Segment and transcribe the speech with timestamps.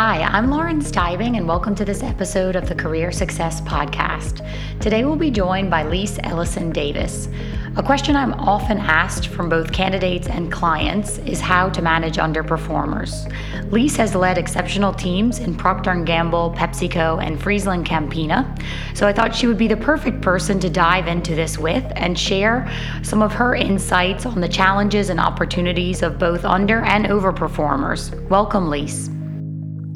[0.00, 4.48] Hi, I'm Lauren Stiving, and welcome to this episode of the Career Success Podcast.
[4.78, 7.28] Today we'll be joined by Lise Ellison Davis.
[7.74, 13.28] A question I'm often asked from both candidates and clients is how to manage underperformers.
[13.72, 18.56] Lise has led exceptional teams in Procter & Gamble, PepsiCo, and Friesland Campina,
[18.94, 22.16] so I thought she would be the perfect person to dive into this with and
[22.16, 22.70] share
[23.02, 28.14] some of her insights on the challenges and opportunities of both under and overperformers.
[28.28, 29.10] Welcome, Lise.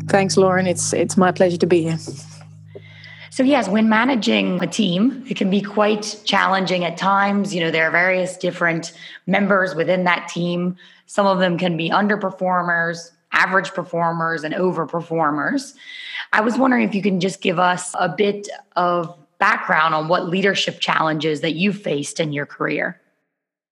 [0.08, 0.66] Thanks, Lauren.
[0.66, 1.98] It's it's my pleasure to be here.
[3.30, 7.54] So, yes, when managing a team, it can be quite challenging at times.
[7.54, 8.92] You know, there are various different
[9.26, 10.76] members within that team.
[11.06, 15.74] Some of them can be underperformers, average performers, and overperformers.
[16.34, 20.28] I was wondering if you can just give us a bit of background on what
[20.28, 23.00] leadership challenges that you've faced in your career.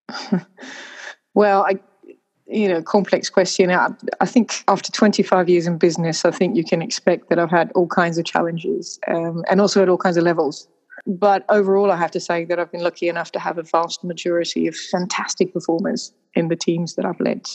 [1.34, 1.80] well, I
[2.50, 3.70] you know, complex question.
[3.70, 3.88] I,
[4.20, 7.70] I, think after 25 years in business, I think you can expect that I've had
[7.74, 10.68] all kinds of challenges um, and also at all kinds of levels.
[11.06, 14.04] But overall, I have to say that I've been lucky enough to have a vast
[14.04, 17.46] majority of fantastic performers in the teams that I've led.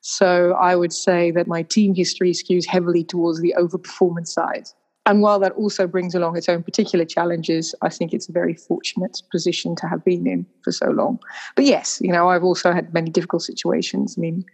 [0.00, 4.68] So I would say that my team history skews heavily towards the overperformance side.
[5.08, 8.52] And while that also brings along its own particular challenges, I think it's a very
[8.52, 11.18] fortunate position to have been in for so long.
[11.56, 14.16] But yes, you know, I've also had many difficult situations.
[14.18, 14.44] I mean,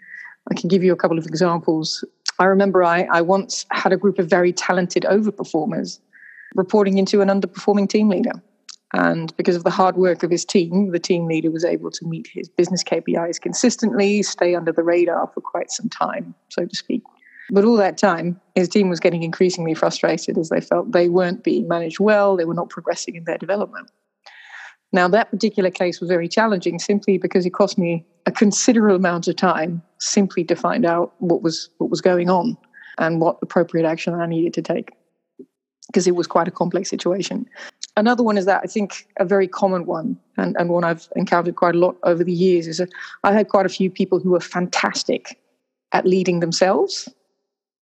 [0.53, 2.05] I can give you a couple of examples.
[2.39, 5.99] I remember I, I once had a group of very talented overperformers
[6.55, 8.41] reporting into an underperforming team leader.
[8.93, 12.07] And because of the hard work of his team, the team leader was able to
[12.07, 16.77] meet his business KPIs consistently, stay under the radar for quite some time, so to
[16.77, 17.03] speak.
[17.51, 21.45] But all that time, his team was getting increasingly frustrated as they felt they weren't
[21.45, 23.91] being managed well, they were not progressing in their development.
[24.93, 29.29] Now, that particular case was very challenging simply because it cost me a considerable amount
[29.29, 32.57] of time simply to find out what was, what was going on
[32.99, 34.91] and what appropriate action I needed to take
[35.89, 37.47] because it was quite a complex situation.
[37.97, 41.57] Another one is that I think a very common one, and, and one I've encountered
[41.57, 42.89] quite a lot over the years, is that
[43.23, 45.39] I've had quite a few people who are fantastic
[45.93, 47.09] at leading themselves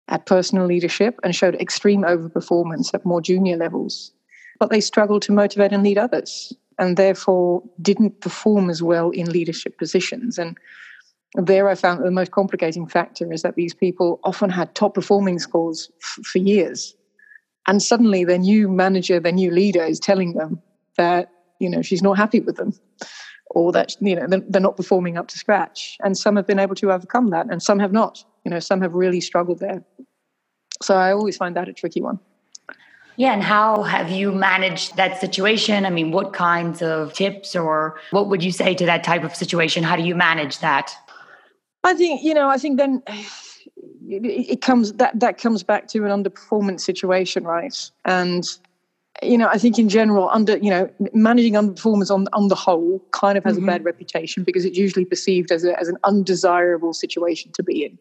[0.08, 4.12] at personal leadership and showed extreme overperformance at more junior levels.
[4.58, 9.30] But they struggled to motivate and lead others and therefore didn't perform as well in
[9.30, 10.38] leadership positions.
[10.38, 10.58] And
[11.34, 15.38] there I found the most complicating factor is that these people often had top performing
[15.38, 16.94] scores f- for years.
[17.66, 20.60] And suddenly their new manager, their new leader is telling them
[20.96, 22.72] that, you know, she's not happy with them
[23.50, 25.96] or that, you know, they're not performing up to scratch.
[26.02, 28.24] And some have been able to overcome that and some have not.
[28.44, 29.84] You know, some have really struggled there.
[30.82, 32.18] So I always find that a tricky one.
[33.16, 35.84] Yeah, and how have you managed that situation?
[35.84, 39.36] I mean, what kinds of tips or what would you say to that type of
[39.36, 39.82] situation?
[39.82, 40.94] How do you manage that?
[41.84, 43.02] I think, you know, I think then
[44.08, 47.76] it comes that that comes back to an underperformance situation, right?
[48.04, 48.44] And
[49.22, 53.04] you know, I think in general, under you know, managing underperformance on on the whole
[53.10, 53.68] kind of has mm-hmm.
[53.68, 57.84] a bad reputation because it's usually perceived as a, as an undesirable situation to be
[57.84, 57.98] in.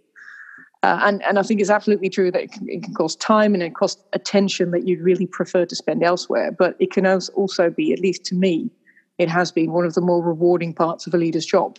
[0.83, 3.53] Uh, and, and I think it's absolutely true that it can, it can, cost time
[3.53, 6.51] and it costs attention that you'd really prefer to spend elsewhere.
[6.51, 8.71] But it can also be, at least to me,
[9.19, 11.77] it has been one of the more rewarding parts of a leader's job.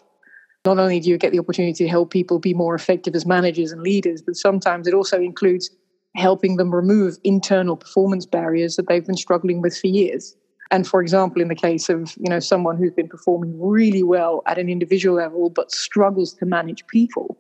[0.64, 3.72] Not only do you get the opportunity to help people be more effective as managers
[3.72, 5.68] and leaders, but sometimes it also includes
[6.14, 10.36] helping them remove internal performance barriers that they've been struggling with for years.
[10.70, 14.42] And for example, in the case of you know someone who's been performing really well
[14.46, 17.36] at an individual level but struggles to manage people,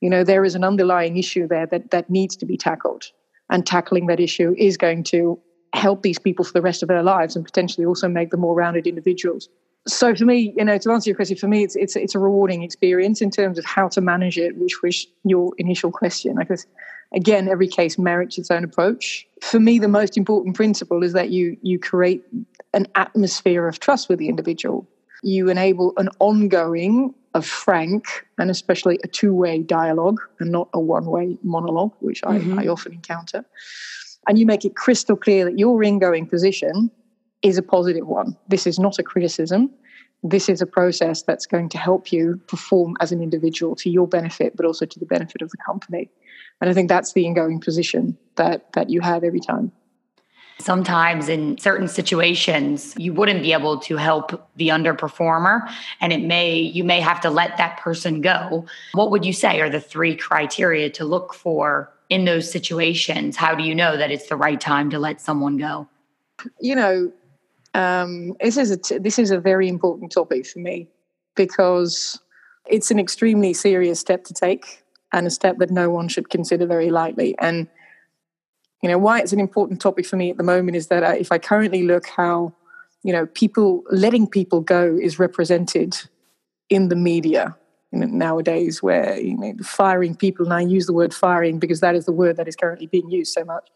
[0.00, 3.04] you know there is an underlying issue there that that needs to be tackled.
[3.48, 5.38] And tackling that issue is going to
[5.72, 8.56] help these people for the rest of their lives and potentially also make them more
[8.56, 9.48] rounded individuals.
[9.86, 12.18] So for me you know to answer your question for me it's it's it's a
[12.18, 16.66] rewarding experience in terms of how to manage it which was your initial question because
[17.14, 19.26] again every case merits its own approach.
[19.42, 22.24] For me the most important principle is that you you create
[22.74, 24.86] an atmosphere of trust with the individual.
[25.22, 31.36] You enable an ongoing a frank and especially a two-way dialogue and not a one-way
[31.42, 32.58] monologue which mm-hmm.
[32.58, 33.44] I, I often encounter.
[34.26, 36.90] And you make it crystal clear that your ingoing position
[37.42, 38.34] is a positive one.
[38.48, 39.70] This is not a criticism.
[40.22, 44.08] This is a process that's going to help you perform as an individual to your
[44.08, 46.10] benefit but also to the benefit of the company.
[46.62, 49.72] And i think that's the ingoing position that that you have every time
[50.58, 55.70] Sometimes in certain situations, you wouldn't be able to help the underperformer
[56.00, 58.64] and it may you may have to let that person go.
[58.92, 63.36] What would you say are the three criteria to look for in those situations?
[63.36, 65.88] How do you know that it's the right time to let someone go?
[66.60, 67.12] You know,
[67.74, 70.88] um, this is a t- this is a very important topic for me
[71.34, 72.18] because
[72.66, 74.82] it's an extremely serious step to take
[75.12, 77.36] and a step that no one should consider very lightly.
[77.38, 77.68] And
[78.82, 81.14] You know, why it's an important topic for me at the moment is that uh,
[81.18, 82.54] if I currently look how,
[83.02, 85.96] you know, people letting people go is represented
[86.68, 87.56] in the media
[87.92, 92.04] nowadays, where you know, firing people, and I use the word firing because that is
[92.04, 93.68] the word that is currently being used so much.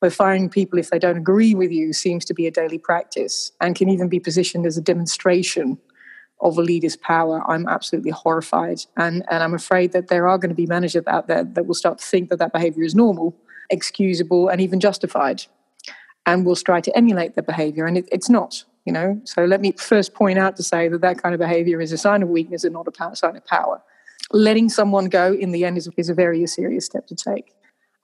[0.00, 3.52] Where firing people if they don't agree with you seems to be a daily practice
[3.60, 5.78] and can even be positioned as a demonstration
[6.40, 8.80] of a leader's power, I'm absolutely horrified.
[8.96, 11.74] And, and I'm afraid that there are going to be managers out there that will
[11.74, 13.34] start to think that that behavior is normal,
[13.70, 15.42] excusable, and even justified,
[16.26, 17.86] and will try to emulate their behavior.
[17.86, 19.20] And it, it's not, you know.
[19.24, 21.98] So let me first point out to say that that kind of behavior is a
[21.98, 23.82] sign of weakness and not a sign of power.
[24.32, 27.52] Letting someone go in the end is, is a very serious step to take.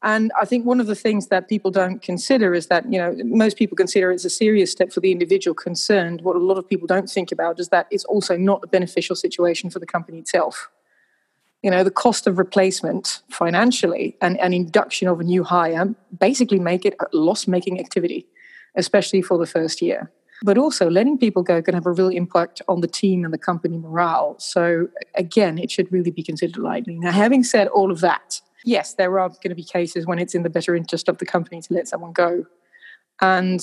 [0.02, 3.14] And I think one of the things that people don't consider is that, you know,
[3.24, 6.22] most people consider it's a serious step for the individual concerned.
[6.22, 9.14] What a lot of people don't think about is that it's also not a beneficial
[9.14, 10.70] situation for the company itself.
[11.62, 16.58] You know, the cost of replacement financially and, and induction of a new hire basically
[16.58, 18.26] make it a loss making activity,
[18.76, 20.10] especially for the first year.
[20.42, 23.38] But also, letting people go can have a real impact on the team and the
[23.38, 24.36] company morale.
[24.38, 26.98] So, again, it should really be considered lightly.
[26.98, 30.34] Now, having said all of that, yes, there are going to be cases when it's
[30.34, 32.46] in the better interest of the company to let someone go.
[33.20, 33.60] And,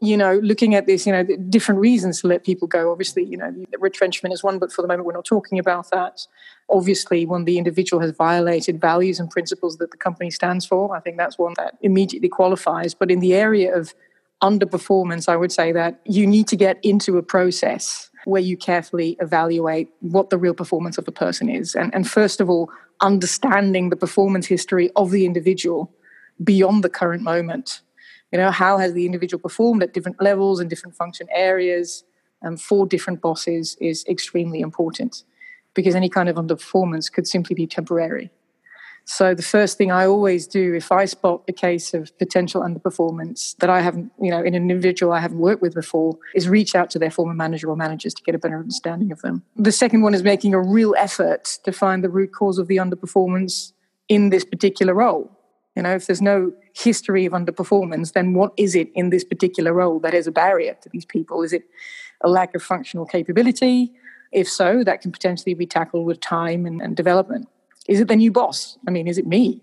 [0.00, 2.90] you know, looking at this, you know, different reasons to let people go.
[2.90, 6.26] Obviously, you know, retrenchment is one, but for the moment, we're not talking about that.
[6.70, 11.00] Obviously, when the individual has violated values and principles that the company stands for, I
[11.00, 12.94] think that's one that immediately qualifies.
[12.94, 13.94] But in the area of
[14.42, 19.16] underperformance, I would say that you need to get into a process where you carefully
[19.20, 21.74] evaluate what the real performance of the person is.
[21.74, 22.70] And, and first of all,
[23.00, 25.92] understanding the performance history of the individual
[26.42, 27.80] beyond the current moment.
[28.32, 32.04] You know, how has the individual performed at different levels and different function areas
[32.42, 35.24] um, for different bosses is extremely important
[35.74, 38.30] because any kind of underperformance could simply be temporary.
[39.04, 43.56] So the first thing I always do if I spot a case of potential underperformance
[43.56, 46.74] that I haven't, you know, in an individual I haven't worked with before, is reach
[46.74, 49.42] out to their former manager or managers to get a better understanding of them.
[49.56, 52.76] The second one is making a real effort to find the root cause of the
[52.76, 53.72] underperformance
[54.08, 55.30] in this particular role.
[55.74, 59.72] You know, if there's no history of underperformance, then what is it in this particular
[59.72, 61.42] role that is a barrier to these people?
[61.42, 61.64] Is it
[62.22, 63.92] a lack of functional capability?
[64.32, 67.48] If so, that can potentially be tackled with time and, and development.
[67.88, 68.78] Is it the new boss?
[68.86, 69.62] I mean, is it me?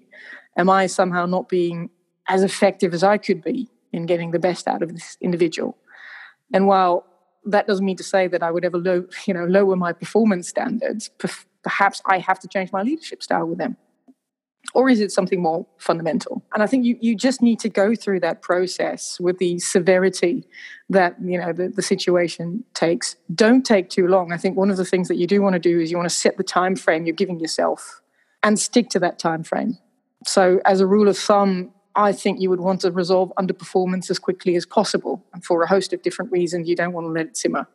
[0.57, 1.89] Am I somehow not being
[2.27, 5.77] as effective as I could be in getting the best out of this individual?
[6.53, 7.05] And while
[7.45, 10.49] that doesn't mean to say that I would ever low, you know, lower my performance
[10.49, 11.09] standards,
[11.63, 13.77] perhaps I have to change my leadership style with them.
[14.73, 16.43] Or is it something more fundamental?
[16.53, 20.45] And I think you, you just need to go through that process with the severity
[20.89, 23.15] that you know the, the situation takes.
[23.33, 24.31] Don't take too long.
[24.31, 26.09] I think one of the things that you do want to do is you want
[26.09, 28.01] to set the time frame you're giving yourself
[28.43, 29.77] and stick to that time frame.
[30.25, 34.19] So, as a rule of thumb, I think you would want to resolve underperformance as
[34.19, 35.25] quickly as possible.
[35.33, 37.67] And for a host of different reasons, you don't want to let it simmer.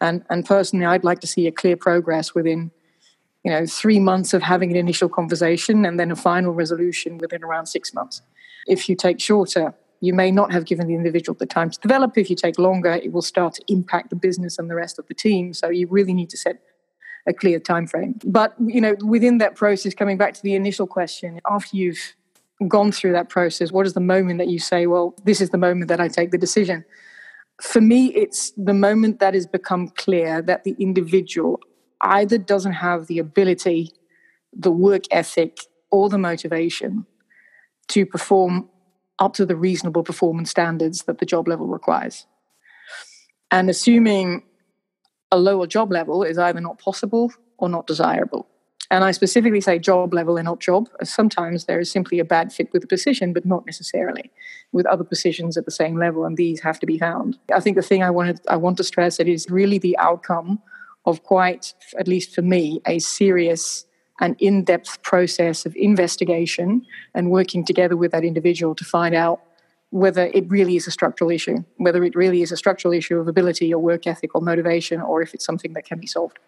[0.00, 2.70] And, and personally, I'd like to see a clear progress within,
[3.44, 7.42] you know, three months of having an initial conversation and then a final resolution within
[7.42, 8.22] around six months.
[8.66, 12.16] If you take shorter, you may not have given the individual the time to develop.
[12.16, 15.06] If you take longer, it will start to impact the business and the rest of
[15.06, 15.54] the team.
[15.54, 16.60] So you really need to set
[17.26, 18.18] a clear time frame.
[18.24, 22.14] But you know, within that process, coming back to the initial question, after you've
[22.68, 25.58] gone through that process, what is the moment that you say, well, this is the
[25.58, 26.84] moment that I take the decision?
[27.60, 31.60] For me, it's the moment that has become clear that the individual
[32.00, 33.92] either doesn't have the ability,
[34.52, 35.58] the work ethic,
[35.90, 37.06] or the motivation
[37.88, 38.68] to perform
[39.18, 42.26] up to the reasonable performance standards that the job level requires.
[43.50, 44.42] And assuming
[45.30, 48.46] a lower job level is either not possible or not desirable.
[48.92, 52.24] And I specifically say job level and not job, as sometimes there is simply a
[52.24, 54.32] bad fit with the position, but not necessarily
[54.72, 57.38] with other positions at the same level, and these have to be found.
[57.54, 60.60] I think the thing I wanted I want to stress it is really the outcome
[61.06, 63.86] of quite, at least for me, a serious
[64.20, 69.40] and in-depth process of investigation and working together with that individual to find out
[69.90, 73.26] whether it really is a structural issue, whether it really is a structural issue of
[73.26, 76.38] ability or work ethic or motivation, or if it's something that can be solved.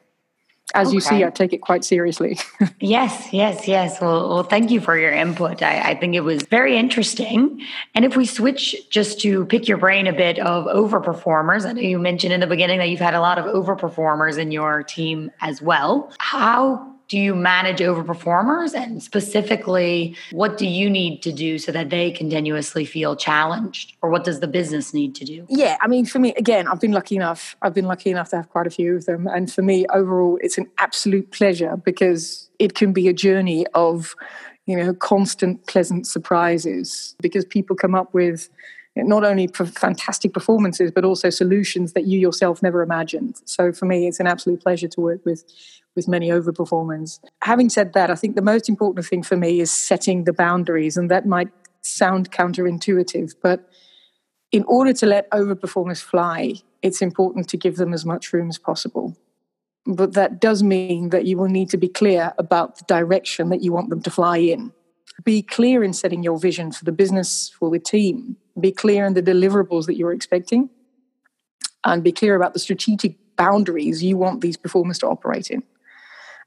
[0.75, 0.95] As okay.
[0.95, 2.39] you see, I take it quite seriously.
[2.81, 4.01] yes, yes, yes.
[4.01, 5.63] Well, well, thank you for your input.
[5.63, 7.61] I, I think it was very interesting.
[7.95, 11.81] And if we switch just to pick your brain a bit of overperformers, I know
[11.81, 15.31] you mentioned in the beginning that you've had a lot of overperformers in your team
[15.41, 16.13] as well.
[16.19, 18.73] How do you manage overperformers?
[18.73, 23.93] And specifically, what do you need to do so that they continuously feel challenged?
[24.01, 25.45] Or what does the business need to do?
[25.51, 27.55] Yeah, I mean, for me, again, I've been lucky enough.
[27.61, 29.27] I've been lucky enough to have quite a few of them.
[29.27, 34.15] And for me, overall, it's an absolute pleasure because it can be a journey of,
[34.65, 38.49] you know, constant pleasant surprises because people come up with
[38.97, 44.07] not only fantastic performances but also solutions that you yourself never imagined so for me
[44.07, 45.45] it's an absolute pleasure to work with
[45.97, 49.71] with many overperformers having said that i think the most important thing for me is
[49.71, 51.49] setting the boundaries and that might
[51.83, 53.69] sound counterintuitive but
[54.51, 58.59] in order to let overperformers fly it's important to give them as much room as
[58.59, 59.17] possible
[59.85, 63.63] but that does mean that you will need to be clear about the direction that
[63.63, 64.73] you want them to fly in
[65.25, 68.37] be clear in setting your vision for the business, for the team.
[68.59, 70.71] Be clear in the deliverables that you're expecting.
[71.85, 75.63] And be clear about the strategic boundaries you want these performers to operate in.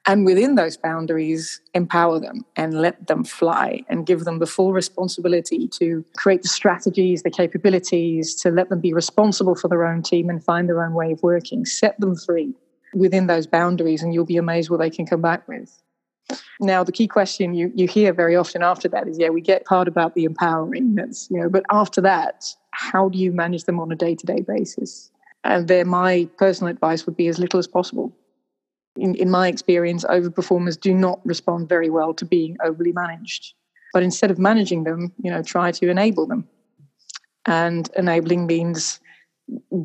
[0.08, 4.72] And within those boundaries, empower them and let them fly and give them the full
[4.72, 10.04] responsibility to create the strategies, the capabilities, to let them be responsible for their own
[10.04, 11.66] team and find their own way of working.
[11.66, 12.54] Set them free
[12.94, 15.82] within those boundaries, and you'll be amazed what they can come back with.
[16.60, 19.66] Now, the key question you, you hear very often after that is, yeah, we get
[19.66, 20.96] part about the empowering.
[20.96, 24.26] That's, you know, but after that, how do you manage them on a day to
[24.26, 25.12] day basis?
[25.44, 28.16] And there, my personal advice would be as little as possible.
[28.98, 33.54] In, in my experience, overperformers do not respond very well to being overly managed.
[33.94, 36.48] But instead of managing them, you know, try to enable them.
[37.46, 39.00] And enabling means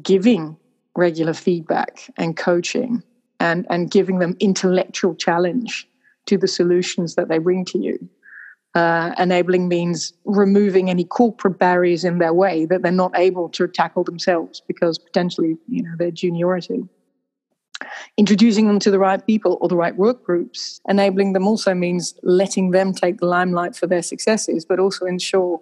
[0.03, 0.57] giving
[0.97, 3.03] regular feedback and coaching
[3.39, 5.89] and, and giving them intellectual challenge
[6.27, 8.09] to the solutions that they bring to you.
[8.75, 13.67] Uh, enabling means removing any corporate barriers in their way that they're not able to
[13.67, 16.85] tackle themselves because potentially, you know, their juniority.
[18.21, 20.79] Introducing them to the right people or the right work groups.
[20.87, 25.59] Enabling them also means letting them take the limelight for their successes, but also ensure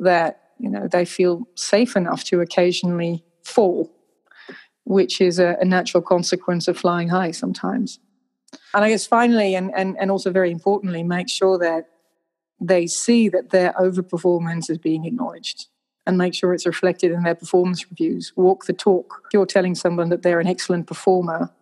[0.00, 3.88] that you know they feel safe enough to occasionally fall,
[4.82, 8.00] which is a, a natural consequence of flying high sometimes.
[8.74, 11.84] And I guess finally, and, and, and also very importantly, make sure that
[12.60, 15.68] they see that their overperformance is being acknowledged
[16.04, 18.32] and make sure it's reflected in their performance reviews.
[18.34, 19.22] Walk the talk.
[19.26, 21.52] If you're telling someone that they're an excellent performer,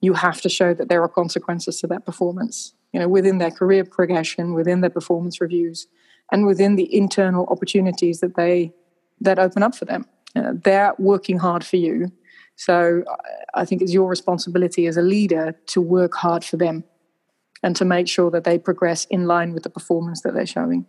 [0.00, 2.74] you have to show that there are consequences to that performance.
[2.92, 5.86] You know, within their career progression, within their performance reviews,
[6.32, 8.72] and within the internal opportunities that they
[9.20, 10.06] that open up for them.
[10.34, 12.10] Uh, they're working hard for you,
[12.56, 13.04] so
[13.54, 16.84] I think it's your responsibility as a leader to work hard for them
[17.62, 20.86] and to make sure that they progress in line with the performance that they're showing.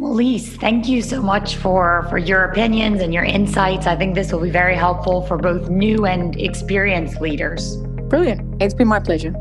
[0.00, 3.86] Well, Lise, thank you so much for, for your opinions and your insights.
[3.86, 7.76] I think this will be very helpful for both new and experienced leaders.
[8.08, 8.62] Brilliant.
[8.62, 9.34] It's been my pleasure.